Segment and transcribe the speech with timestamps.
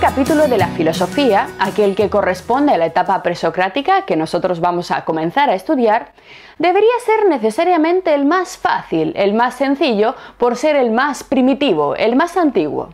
[0.00, 5.04] capítulo de la filosofía, aquel que corresponde a la etapa presocrática que nosotros vamos a
[5.04, 6.12] comenzar a estudiar,
[6.58, 12.16] debería ser necesariamente el más fácil, el más sencillo, por ser el más primitivo, el
[12.16, 12.90] más antiguo.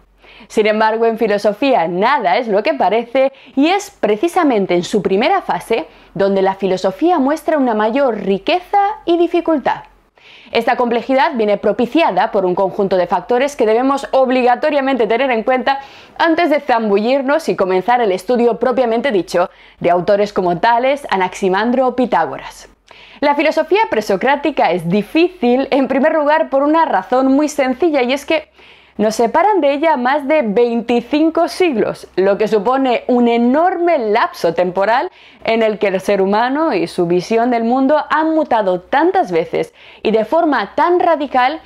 [0.48, 5.42] Sin embargo, en filosofía nada es lo que parece y es precisamente en su primera
[5.42, 9.91] fase donde la filosofía muestra una mayor riqueza y dificultad.
[10.50, 15.80] Esta complejidad viene propiciada por un conjunto de factores que debemos obligatoriamente tener en cuenta
[16.18, 19.50] antes de zambullirnos y comenzar el estudio propiamente dicho
[19.80, 22.68] de autores como Tales, Anaximandro o Pitágoras.
[23.20, 28.26] La filosofía presocrática es difícil en primer lugar por una razón muy sencilla y es
[28.26, 28.48] que
[28.98, 35.10] nos separan de ella más de 25 siglos, lo que supone un enorme lapso temporal
[35.44, 39.72] en el que el ser humano y su visión del mundo han mutado tantas veces
[40.02, 41.60] y de forma tan radical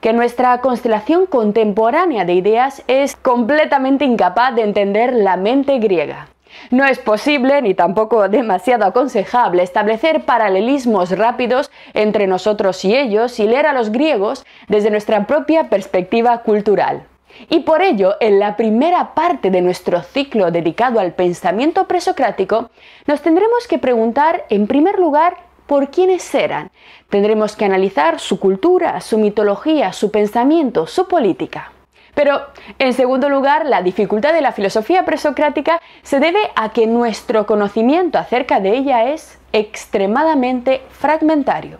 [0.00, 6.28] que nuestra constelación contemporánea de ideas es completamente incapaz de entender la mente griega.
[6.70, 13.46] No es posible, ni tampoco demasiado aconsejable, establecer paralelismos rápidos entre nosotros y ellos y
[13.46, 17.04] leer a los griegos desde nuestra propia perspectiva cultural.
[17.48, 22.70] Y por ello, en la primera parte de nuestro ciclo dedicado al pensamiento presocrático,
[23.06, 26.70] nos tendremos que preguntar, en primer lugar, por quiénes eran.
[27.10, 31.72] Tendremos que analizar su cultura, su mitología, su pensamiento, su política.
[32.18, 32.40] Pero,
[32.80, 38.18] en segundo lugar, la dificultad de la filosofía presocrática se debe a que nuestro conocimiento
[38.18, 41.78] acerca de ella es extremadamente fragmentario.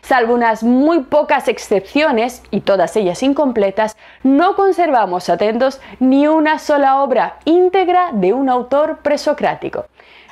[0.00, 7.02] Salvo unas muy pocas excepciones, y todas ellas incompletas, no conservamos atentos ni una sola
[7.02, 9.84] obra íntegra de un autor presocrático.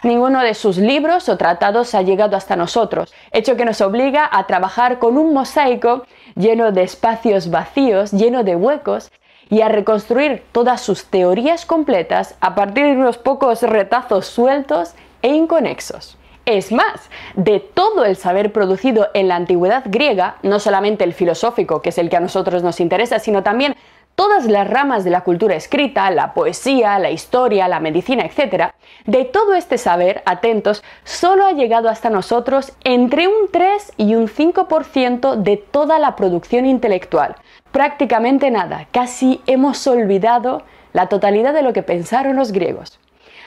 [0.03, 4.47] Ninguno de sus libros o tratados ha llegado hasta nosotros, hecho que nos obliga a
[4.47, 9.13] trabajar con un mosaico lleno de espacios vacíos, lleno de huecos,
[9.53, 15.29] y a reconstruir todas sus teorías completas a partir de unos pocos retazos sueltos e
[15.29, 16.17] inconexos.
[16.47, 21.83] Es más, de todo el saber producido en la antigüedad griega, no solamente el filosófico,
[21.83, 23.77] que es el que a nosotros nos interesa, sino también
[24.23, 28.71] todas las ramas de la cultura escrita, la poesía, la historia, la medicina, etc.,
[29.05, 34.29] de todo este saber, atentos, solo ha llegado hasta nosotros entre un 3 y un
[34.29, 37.35] 5% de toda la producción intelectual,
[37.73, 40.63] prácticamente nada, casi hemos olvidado
[40.93, 43.01] la totalidad de lo que pensaron los griegos.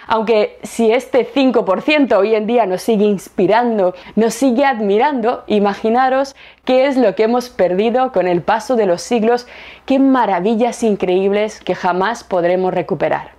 [0.08, 6.88] Aunque si este 5% hoy en día nos sigue inspirando, nos sigue admirando, imaginaros qué
[6.88, 9.48] es lo que hemos perdido con el paso de los siglos,
[9.86, 13.36] qué maravillas increíbles que jamás podremos recuperar.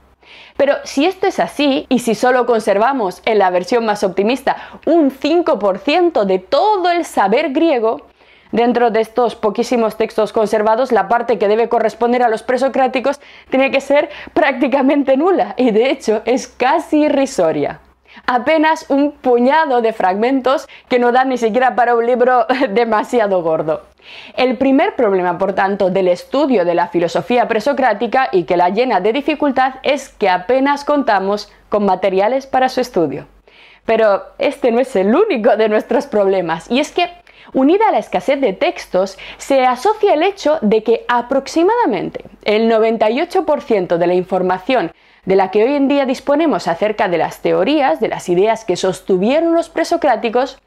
[0.57, 4.57] Pero si esto es así, y si solo conservamos en la versión más optimista
[4.87, 8.03] un 5% de todo el saber griego,
[8.53, 13.21] Dentro de estos poquísimos textos conservados, la parte que debe corresponder a los presocráticos
[13.51, 17.81] tiene que ser prácticamente nula y de hecho es casi irrisoria.
[18.27, 23.83] Apenas un puñado de fragmentos que no dan ni siquiera para un libro demasiado gordo.
[24.37, 29.01] El primer problema, por tanto, del estudio de la filosofía presocrática y que la llena
[29.01, 33.27] de dificultad es que apenas contamos con materiales para su estudio.
[33.85, 37.09] Pero este no es el único de nuestros problemas, y es que
[37.53, 43.97] unida a la escasez de textos, se asocia el hecho de que aproximadamente el 98%
[43.97, 44.93] de la información
[45.25, 48.77] de la que hoy en día disponemos acerca de las teorías, de las ideas que
[48.77, 50.59] sostuvieron los presocráticos,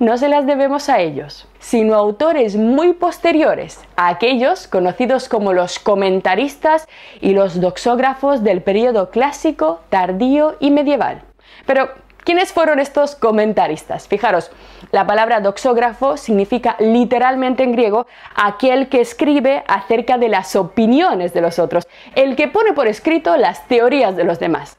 [0.00, 5.52] no se las debemos a ellos, sino a autores muy posteriores, a aquellos conocidos como
[5.52, 6.86] los comentaristas
[7.20, 11.22] y los doxógrafos del periodo clásico, tardío y medieval.
[11.66, 11.90] Pero,
[12.28, 14.06] ¿Quiénes fueron estos comentaristas?
[14.06, 14.50] Fijaros,
[14.92, 21.40] la palabra doxógrafo significa literalmente en griego aquel que escribe acerca de las opiniones de
[21.40, 24.76] los otros, el que pone por escrito las teorías de los demás.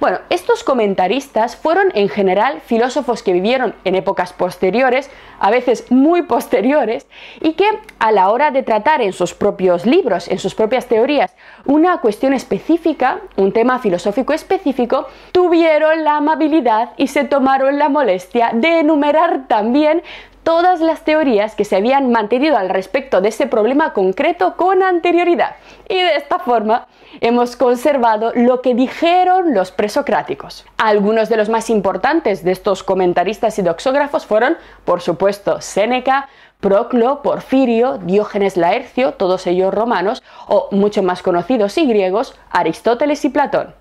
[0.00, 6.22] Bueno, estos comentaristas fueron en general filósofos que vivieron en épocas posteriores, a veces muy
[6.22, 7.06] posteriores,
[7.40, 7.66] y que
[7.98, 11.34] a la hora de tratar en sus propios libros, en sus propias teorías,
[11.64, 18.50] una cuestión específica, un tema filosófico específico, tuvieron la amabilidad y se tomaron la molestia
[18.52, 20.02] de enumerar también
[20.46, 25.56] todas las teorías que se habían mantenido al respecto de ese problema concreto con anterioridad.
[25.88, 26.86] Y de esta forma
[27.20, 30.64] hemos conservado lo que dijeron los presocráticos.
[30.76, 36.28] Algunos de los más importantes de estos comentaristas y doxógrafos fueron, por supuesto, Séneca,
[36.60, 43.30] Proclo, Porfirio, Diógenes Laercio, todos ellos romanos, o mucho más conocidos y griegos, Aristóteles y
[43.30, 43.74] Platón.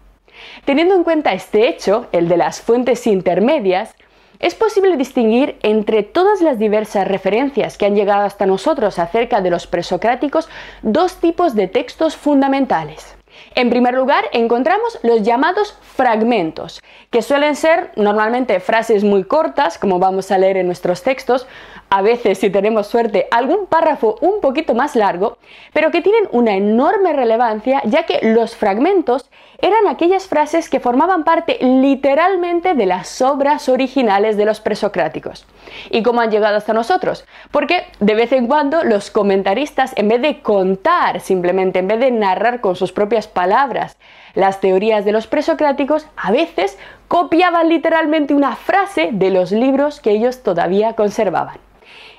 [0.65, 3.93] Teniendo en cuenta este hecho, el de las fuentes intermedias,
[4.39, 9.49] es posible distinguir entre todas las diversas referencias que han llegado hasta nosotros acerca de
[9.49, 10.49] los presocráticos
[10.81, 13.15] dos tipos de textos fundamentales.
[13.53, 19.99] En primer lugar, encontramos los llamados fragmentos, que suelen ser normalmente frases muy cortas, como
[19.99, 21.47] vamos a leer en nuestros textos,
[21.89, 25.37] a veces, si tenemos suerte, algún párrafo un poquito más largo,
[25.73, 29.29] pero que tienen una enorme relevancia, ya que los fragmentos
[29.59, 35.45] eran aquellas frases que formaban parte literalmente de las obras originales de los presocráticos.
[35.89, 37.25] ¿Y cómo han llegado hasta nosotros?
[37.51, 42.11] Porque de vez en cuando los comentaristas, en vez de contar simplemente, en vez de
[42.11, 43.97] narrar con sus propias palabras
[44.35, 46.77] las teorías de los presocráticos, a veces
[47.07, 51.57] copiaban literalmente una frase de los libros que ellos todavía conservaban.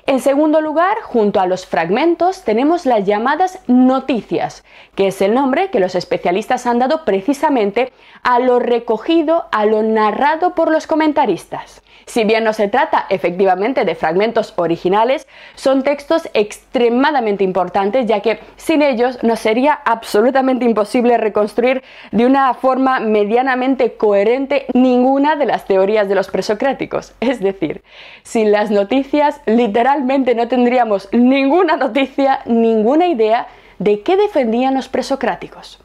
[0.08, 4.62] En segundo lugar, junto a los fragmentos tenemos las llamadas noticias,
[4.94, 7.92] que es el nombre que los especialistas han dado precisamente
[8.22, 11.82] a lo recogido, a lo narrado por los comentaristas.
[12.08, 15.26] Si bien no se trata efectivamente de fragmentos originales,
[15.56, 21.82] son textos extremadamente importantes ya que sin ellos nos sería absolutamente imposible reconstruir
[22.12, 27.12] de una forma medianamente coherente ninguna de las teorías de los presocráticos.
[27.18, 27.82] Es decir,
[28.22, 33.46] sin las noticias literalmente no tendríamos ninguna noticia, ninguna idea
[33.78, 35.80] de qué defendían los presocráticos.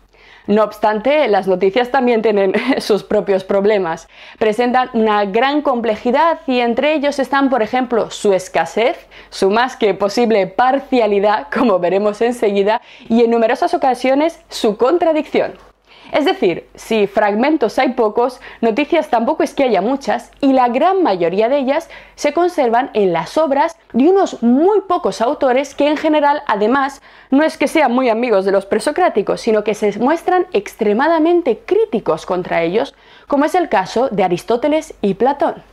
[0.47, 4.07] No obstante, las noticias también tienen sus propios problemas.
[4.39, 8.97] Presentan una gran complejidad y entre ellos están, por ejemplo, su escasez,
[9.29, 15.70] su más que posible parcialidad, como veremos enseguida, y en numerosas ocasiones su contradicción.
[16.11, 21.03] Es decir, si fragmentos hay pocos, noticias tampoco es que haya muchas y la gran
[21.03, 25.95] mayoría de ellas se conservan en las obras de unos muy pocos autores que en
[25.95, 30.47] general además no es que sean muy amigos de los presocráticos, sino que se muestran
[30.51, 32.93] extremadamente críticos contra ellos,
[33.27, 35.70] como es el caso de Aristóteles y Platón.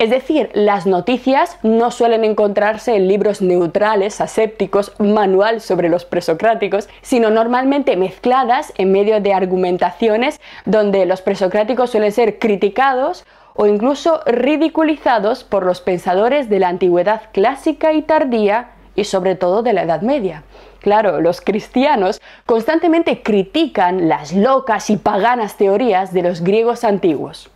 [0.00, 6.88] Es decir, las noticias no suelen encontrarse en libros neutrales, asépticos, manual sobre los presocráticos,
[7.02, 14.22] sino normalmente mezcladas en medio de argumentaciones donde los presocráticos suelen ser criticados o incluso
[14.24, 19.82] ridiculizados por los pensadores de la antigüedad clásica y tardía y sobre todo de la
[19.82, 20.44] Edad Media.
[20.78, 27.50] Claro, los cristianos constantemente critican las locas y paganas teorías de los griegos antiguos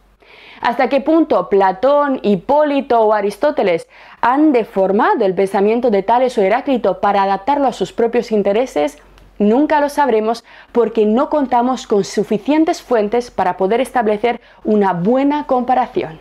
[0.64, 3.87] hasta qué punto Platón, Hipólito o Aristóteles
[4.22, 8.96] han deformado el pensamiento de Tales o Heráclito para adaptarlo a sus propios intereses,
[9.38, 16.19] nunca lo sabremos porque no contamos con suficientes fuentes para poder establecer una buena comparación.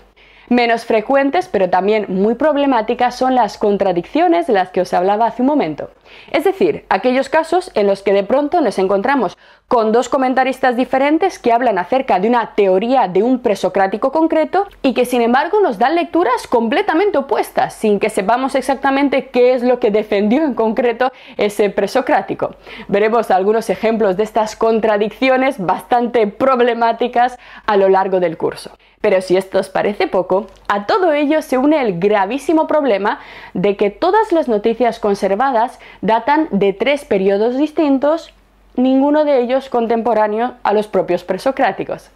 [0.50, 5.42] Menos frecuentes, pero también muy problemáticas, son las contradicciones de las que os hablaba hace
[5.42, 5.90] un momento.
[6.32, 9.38] Es decir, aquellos casos en los que de pronto nos encontramos
[9.68, 14.94] con dos comentaristas diferentes que hablan acerca de una teoría de un presocrático concreto y
[14.94, 19.80] que sin embargo nos dan lecturas completamente opuestas, sin que sepamos exactamente qué es lo
[19.80, 22.56] que defendió en concreto ese presocrático.
[22.88, 28.72] Veremos algunos ejemplos de estas contradicciones bastante problemáticas a lo largo del curso.
[29.02, 33.20] Pero si esto os parece poco, a todo ello se une el gravísimo problema
[33.54, 38.34] de que todas las noticias conservadas datan de tres periodos distintos,
[38.76, 42.10] ninguno de ellos contemporáneo a los propios presocráticos.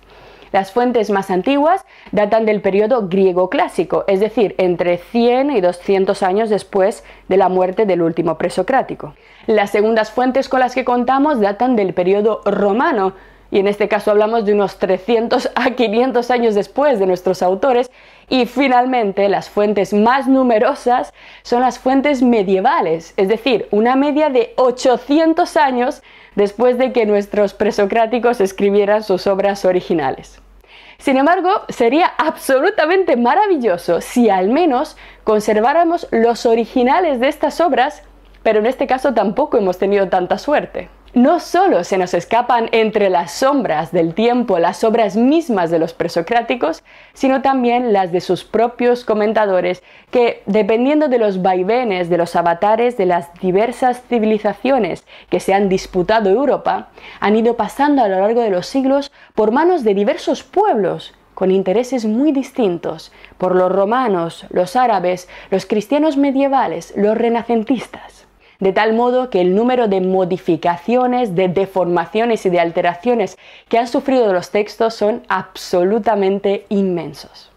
[0.52, 6.24] Las fuentes más antiguas datan del periodo griego clásico, es decir, entre 100 y 200
[6.24, 9.14] años después de la muerte del último presocrático.
[9.46, 13.14] Las segundas fuentes con las que contamos datan del periodo romano,
[13.52, 17.92] y en este caso hablamos de unos 300 a 500 años después de nuestros autores,
[18.30, 24.54] y finalmente las fuentes más numerosas son las fuentes medievales, es decir, una media de
[24.58, 26.02] 800 años
[26.38, 30.40] después de que nuestros presocráticos escribieran sus obras originales.
[31.00, 38.04] Sin embargo, sería absolutamente maravilloso si al menos conserváramos los originales de estas obras,
[38.44, 43.10] pero en este caso tampoco hemos tenido tanta suerte no solo se nos escapan entre
[43.10, 46.84] las sombras del tiempo las obras mismas de los presocráticos,
[47.14, 52.98] sino también las de sus propios comentadores, que, dependiendo de los vaivenes de los avatares
[52.98, 58.42] de las diversas civilizaciones que se han disputado Europa, han ido pasando a lo largo
[58.42, 64.46] de los siglos por manos de diversos pueblos con intereses muy distintos, por los romanos,
[64.50, 68.27] los árabes, los cristianos medievales, los renacentistas
[68.60, 73.38] de tal modo que el número de modificaciones, de deformaciones y de alteraciones
[73.70, 77.52] que han sufrido los textos son absolutamente inmensos.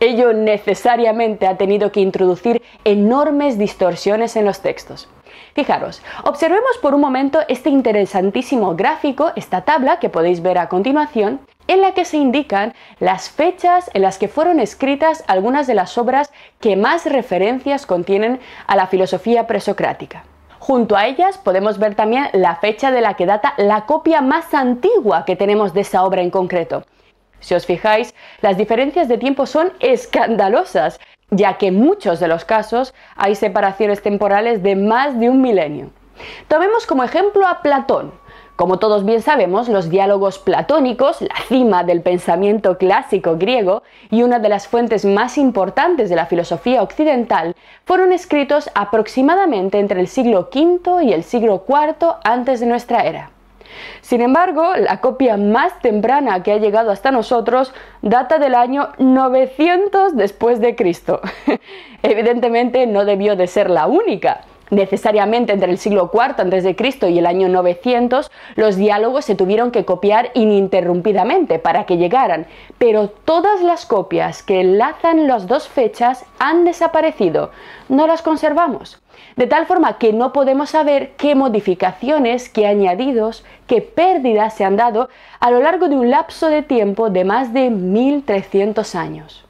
[0.00, 5.08] Ello necesariamente ha tenido que introducir enormes distorsiones en los textos.
[5.54, 11.40] Fijaros, observemos por un momento este interesantísimo gráfico, esta tabla que podéis ver a continuación,
[11.68, 15.96] en la que se indican las fechas en las que fueron escritas algunas de las
[15.98, 20.24] obras que más referencias contienen a la filosofía presocrática.
[20.62, 24.54] Junto a ellas podemos ver también la fecha de la que data la copia más
[24.54, 26.84] antigua que tenemos de esa obra en concreto.
[27.40, 31.00] Si os fijáis, las diferencias de tiempo son escandalosas,
[31.30, 35.90] ya que en muchos de los casos hay separaciones temporales de más de un milenio.
[36.46, 38.12] Tomemos como ejemplo a Platón,
[38.56, 44.38] como todos bien sabemos, los diálogos platónicos, la cima del pensamiento clásico griego y una
[44.38, 50.50] de las fuentes más importantes de la filosofía occidental, fueron escritos aproximadamente entre el siglo
[50.54, 53.30] V y el siglo IV antes de nuestra era.
[54.02, 60.14] Sin embargo, la copia más temprana que ha llegado hasta nosotros data del año 900
[60.16, 61.20] después de Cristo.
[62.02, 67.10] Evidentemente no debió de ser la única, necesariamente entre el siglo IV a.C.
[67.10, 72.46] y el año 900, los diálogos se tuvieron que copiar ininterrumpidamente para que llegaran,
[72.78, 77.50] pero todas las copias que enlazan las dos fechas han desaparecido,
[77.88, 79.00] no las conservamos.
[79.36, 84.76] De tal forma que no podemos saber qué modificaciones, qué añadidos, qué pérdidas se han
[84.76, 89.44] dado a lo largo de un lapso de tiempo de más de 1300 años.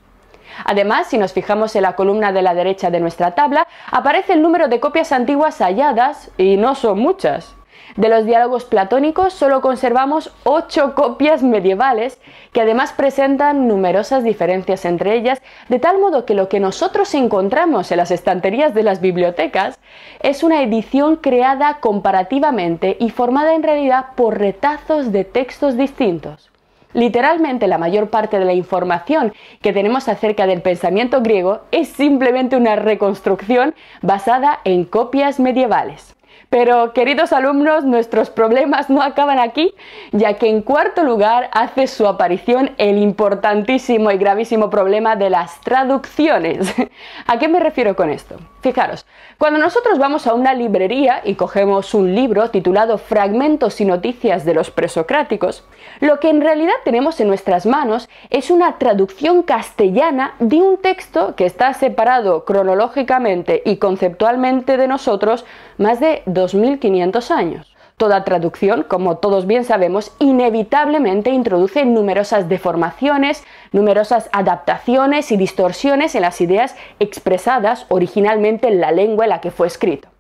[0.65, 4.43] Además, si nos fijamos en la columna de la derecha de nuestra tabla, aparece el
[4.43, 7.55] número de copias antiguas halladas y no son muchas.
[7.97, 12.19] De los diálogos platónicos solo conservamos ocho copias medievales
[12.53, 17.91] que además presentan numerosas diferencias entre ellas, de tal modo que lo que nosotros encontramos
[17.91, 19.79] en las estanterías de las bibliotecas
[20.21, 26.52] es una edición creada comparativamente y formada en realidad por retazos de textos distintos.
[26.93, 32.57] Literalmente la mayor parte de la información que tenemos acerca del pensamiento griego es simplemente
[32.57, 36.15] una reconstrucción basada en copias medievales.
[36.53, 39.75] Pero, queridos alumnos, nuestros problemas no acaban aquí,
[40.11, 45.59] ya que en cuarto lugar hace su aparición el importantísimo y gravísimo problema de las
[45.63, 46.75] traducciones.
[47.27, 48.37] ¿A qué me refiero con esto?
[48.61, 49.07] Fijaros,
[49.39, 54.55] cuando nosotros vamos a una librería y cogemos un libro titulado Fragmentos y Noticias de
[54.55, 55.65] los Presocráticos,
[56.01, 61.35] lo que en realidad tenemos en nuestras manos es una traducción castellana de un texto
[61.35, 65.45] que está separado cronológicamente y conceptualmente de nosotros
[65.79, 67.73] más de 2.500 años.
[67.97, 76.23] Toda traducción, como todos bien sabemos, inevitablemente introduce numerosas deformaciones, numerosas adaptaciones y distorsiones en
[76.23, 80.12] las ideas expresadas originalmente en la lengua en la que fue escrito.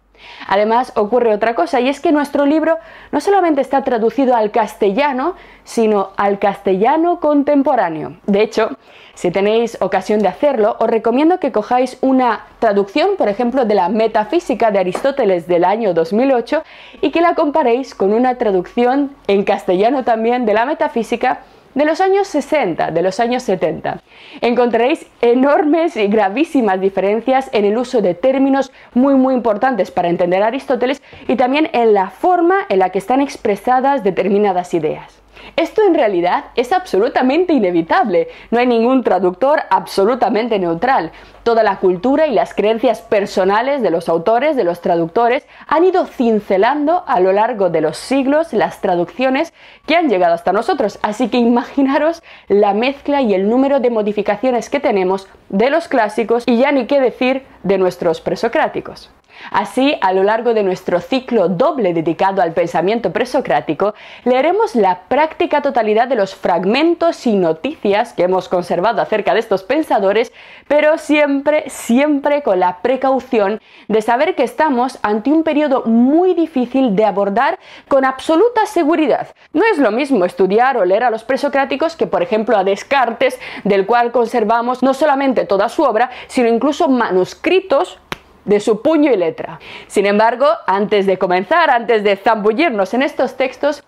[0.46, 2.78] Además, ocurre otra cosa, y es que nuestro libro
[3.10, 8.16] no solamente está traducido al castellano, sino al castellano contemporáneo.
[8.26, 8.76] De hecho,
[9.14, 13.88] si tenéis ocasión de hacerlo, os recomiendo que cojáis una traducción, por ejemplo, de la
[13.88, 16.62] Metafísica de Aristóteles del año 2008
[17.02, 21.40] y que la comparéis con una traducción en castellano también de la Metafísica
[21.74, 24.00] de los años 60, de los años 70.
[24.40, 30.42] Encontraréis enormes y gravísimas diferencias en el uso de términos muy muy importantes para entender
[30.42, 35.22] a Aristóteles y también en la forma en la que están expresadas determinadas ideas.
[35.56, 38.28] Esto en realidad es absolutamente inevitable.
[38.50, 41.12] No hay ningún traductor absolutamente neutral.
[41.42, 46.06] Toda la cultura y las creencias personales de los autores, de los traductores, han ido
[46.06, 49.52] cincelando a lo largo de los siglos las traducciones
[49.86, 50.98] que han llegado hasta nosotros.
[51.02, 56.44] Así que imaginaros la mezcla y el número de modificaciones que tenemos de los clásicos
[56.46, 59.10] y ya ni qué decir de nuestros presocráticos.
[59.50, 65.62] Así, a lo largo de nuestro ciclo doble dedicado al pensamiento presocrático, leeremos la práctica
[65.62, 70.32] totalidad de los fragmentos y noticias que hemos conservado acerca de estos pensadores,
[70.68, 76.94] pero siempre, siempre con la precaución de saber que estamos ante un periodo muy difícil
[76.96, 77.58] de abordar
[77.88, 79.34] con absoluta seguridad.
[79.52, 83.38] No es lo mismo estudiar o leer a los presocráticos que, por ejemplo, a Descartes,
[83.64, 87.98] del cual conservamos no solamente toda su obra, sino incluso manuscritos
[88.44, 89.60] de su puño y letra.
[89.86, 93.82] Sin embargo, antes de comenzar, antes de zambullirnos en estos textos,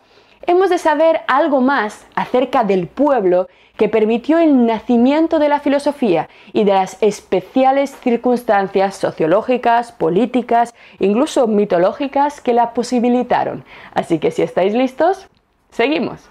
[0.46, 6.28] hemos de saber algo más acerca del pueblo que permitió el nacimiento de la filosofía
[6.52, 13.64] y de las especiales circunstancias sociológicas, políticas, incluso mitológicas que la posibilitaron.
[13.92, 15.28] Así que si estáis listos,
[15.70, 16.30] seguimos.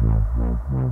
[0.00, 0.84] うん。